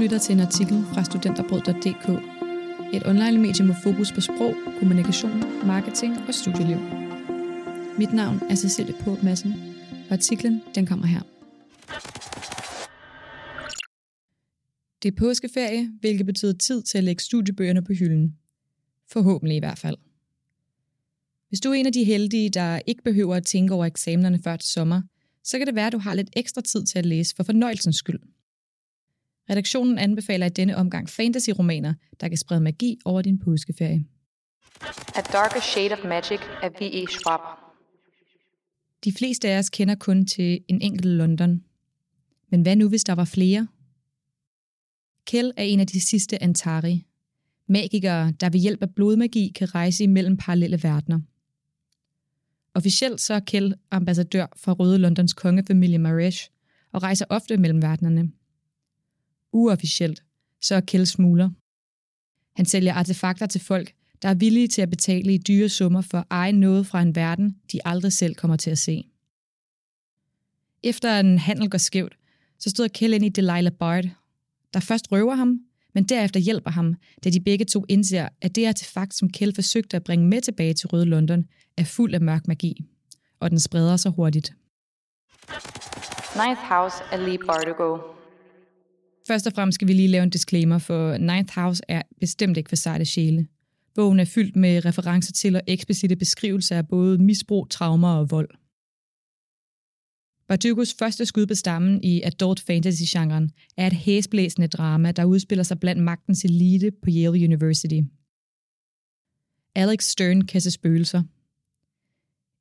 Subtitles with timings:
[0.00, 2.08] lytter til en artikel fra studenterbrød.dk,
[2.94, 6.76] et online-medie med fokus på sprog, kommunikation, marketing og studieliv.
[7.98, 9.52] Mit navn er Cecilie På Madsen,
[10.08, 11.20] og artiklen den kommer her.
[15.02, 18.36] Det er påskeferie, hvilket betyder tid til at lægge studiebøgerne på hylden.
[19.12, 19.96] Forhåbentlig i hvert fald.
[21.48, 24.56] Hvis du er en af de heldige, der ikke behøver at tænke over eksamenerne før
[24.56, 25.02] til sommer,
[25.44, 27.96] så kan det være, at du har lidt ekstra tid til at læse for fornøjelsens
[27.96, 28.20] skyld.
[29.50, 34.04] Redaktionen anbefaler i denne omgang fantasy-romaner, der kan sprede magi over din påskeferie.
[35.14, 37.06] A Darker Shade of Magic af V.E.
[37.06, 37.40] Schwab.
[39.04, 41.62] De fleste af os kender kun til en enkelt London.
[42.50, 43.68] Men hvad nu, hvis der var flere?
[45.26, 47.06] Kel er en af de sidste Antari.
[47.66, 51.20] Magikere, der ved hjælp af blodmagi kan rejse imellem parallelle verdener.
[52.74, 56.48] Officielt så er Kel ambassadør for Røde Londons kongefamilie Maresh
[56.92, 58.30] og rejser ofte mellem verdenerne.
[59.52, 60.22] Uofficielt
[60.60, 61.50] så er Kjell smugler.
[62.56, 66.18] Han sælger artefakter til folk, der er villige til at betale i dyre summer for
[66.18, 69.04] at eje noget fra en verden, de aldrig selv kommer til at se.
[70.82, 72.16] Efter en handel går skævt,
[72.58, 74.04] så støder Kjell ind i Delilah Bard,
[74.74, 75.60] der først røver ham,
[75.94, 79.96] men derefter hjælper ham, da de begge to indser, at det artefakt, som Kjell forsøgte
[79.96, 81.44] at bringe med tilbage til Røde London,
[81.76, 82.84] er fuld af mørk magi,
[83.40, 84.52] og den spreder sig hurtigt.
[86.36, 88.19] Ninth House Ali Bardugo.
[89.30, 92.68] Først og fremmest skal vi lige lave en disclaimer, for Ninth House er bestemt ikke
[92.68, 93.46] for sejte sjæle.
[93.94, 98.48] Bogen er fyldt med referencer til og eksplicite beskrivelser af både misbrug, traumer og vold.
[100.48, 105.80] Bardugos første skud på stammen i adult fantasy-genren er et hæsblæsende drama, der udspiller sig
[105.80, 108.00] blandt magtens elite på Yale University.
[109.74, 111.22] Alex Stern kan se spøgelser.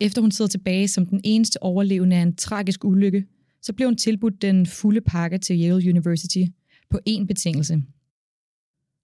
[0.00, 3.24] Efter hun sidder tilbage som den eneste overlevende af en tragisk ulykke,
[3.64, 6.44] så blev hun tilbudt den fulde pakke til Yale University
[6.90, 7.82] på én betingelse.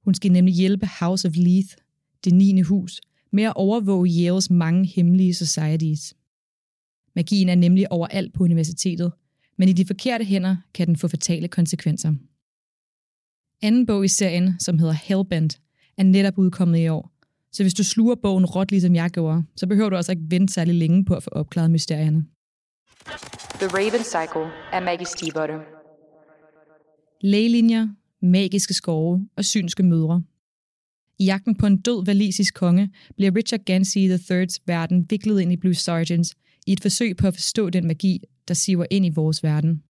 [0.04, 1.74] Hun skal nemlig hjælpe House of Leith,
[2.24, 2.60] det 9.
[2.60, 3.00] hus,
[3.32, 6.14] med at overvåge Yales mange hemmelige societies.
[7.16, 9.12] Magien er nemlig overalt på universitetet,
[9.58, 12.14] men i de forkerte hænder kan den få fatale konsekvenser.
[13.62, 15.60] Anden bog i serien, som hedder Hellbent,
[15.96, 17.12] er netop udkommet i år,
[17.52, 20.52] så hvis du sluger bogen råt ligesom jeg gjorde, så behøver du altså ikke vente
[20.52, 22.26] særlig længe på at få opklaret mysterierne.
[23.60, 25.54] The Raven Cycle af Maggie Stiebotte.
[27.20, 27.88] Lægelinjer,
[28.22, 30.22] magiske skove og synske mødre.
[31.18, 35.56] I jagten på en død valisisk konge bliver Richard Gansey III's verden viklet ind i
[35.56, 36.34] Blue Sergeants
[36.66, 39.82] i et forsøg på at forstå den magi, der siver ind i vores verden.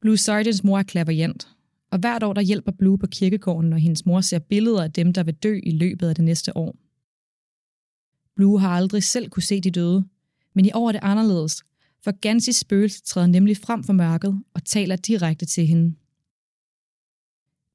[0.00, 1.48] Blue Sergeants mor er klaverjant,
[1.90, 5.12] og hvert år der hjælper Blue på kirkegården, når hendes mor ser billeder af dem,
[5.12, 6.76] der vil dø i løbet af det næste år.
[8.36, 10.04] Blue har aldrig selv kunne se de døde,
[10.54, 11.62] men i år er det anderledes,
[12.04, 15.94] for Gansis spøgelse træder nemlig frem for mørket og taler direkte til hende.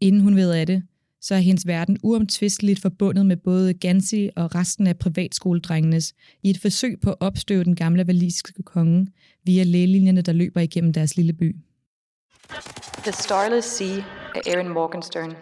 [0.02, 0.84] Inden hun ved af det,
[1.22, 6.60] så er hendes verden uomtvisteligt forbundet med både Gansi og resten af privatskoledrengenes i et
[6.60, 9.08] forsøg på at opstøve den gamle valisiske konge
[9.44, 11.56] via lægelinjerne, der løber igennem deres lille by.
[13.04, 14.04] The Starless Sea
[14.36, 15.34] af Aaron Morgenstern.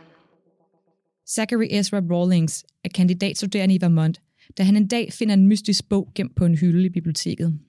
[1.27, 4.21] Zachary Ezra Rawlings er kandidatstuderende i Vermont,
[4.57, 7.59] da han en dag finder en mystisk bog gemt på en hylde i biblioteket.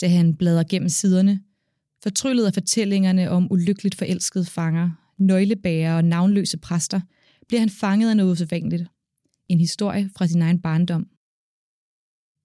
[0.00, 1.40] Da han bladrer gennem siderne,
[2.02, 7.00] fortryllet af fortællingerne om ulykkeligt forelskede fanger, nøglebærer og navnløse præster,
[7.48, 8.84] bliver han fanget af noget usædvanligt.
[9.48, 11.06] En historie fra sin egen barndom.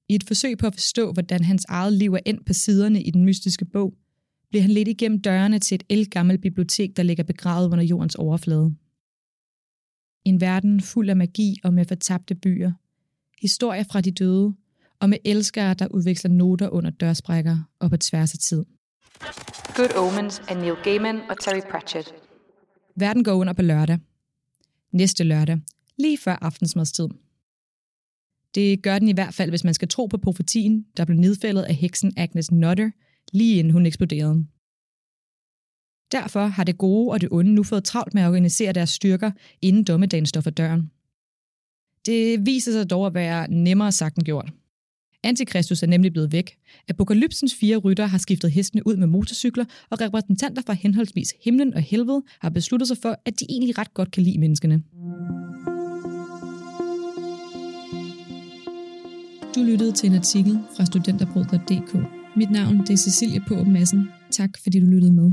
[0.09, 3.11] I et forsøg på at forstå, hvordan hans eget liv er endt på siderne i
[3.11, 3.93] den mystiske bog,
[4.49, 8.75] bliver han lidt igennem dørene til et elgammelt bibliotek, der ligger begravet under jordens overflade.
[10.25, 12.71] En verden fuld af magi og med fortabte byer.
[13.41, 14.53] Historier fra de døde,
[15.03, 18.65] og med elskere, der udveksler noter under dørsprækker og på tværs af tid.
[19.75, 22.13] Good Omens af Neil Gaiman og Terry Pratchett.
[22.95, 23.99] Verden går under på lørdag.
[24.91, 25.59] Næste lørdag,
[25.97, 27.07] lige før aftensmadstid.
[28.55, 31.63] Det gør den i hvert fald, hvis man skal tro på profetien, der blev nedfældet
[31.63, 32.89] af heksen Agnes Nutter,
[33.33, 34.45] lige inden hun eksploderede.
[36.11, 39.31] Derfor har det gode og det onde nu fået travlt med at organisere deres styrker,
[39.61, 40.91] inden dommedagen står for døren.
[42.05, 44.53] Det viser sig dog at være nemmere sagt end gjort.
[45.23, 46.57] Antikristus er nemlig blevet væk.
[46.89, 51.81] Apokalypsens fire rytter har skiftet hestene ud med motorcykler, og repræsentanter fra henholdsvis himlen og
[51.81, 54.83] helvede har besluttet sig for, at de egentlig ret godt kan lide menneskene.
[59.55, 61.95] Du lyttede til en artikel fra studenterbrød.dk.
[62.35, 64.09] Mit navn det er Cecilie på Madsen.
[64.31, 65.31] Tak fordi du lyttede med.